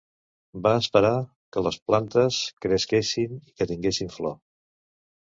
Va 0.67 0.69
esperar 0.83 1.09
que 1.55 1.61
les 1.67 1.75
plantes 1.89 2.39
cresquessin 2.65 3.35
i 3.35 3.53
que 3.61 3.67
tinguessin 3.73 4.11
flor. 4.15 4.33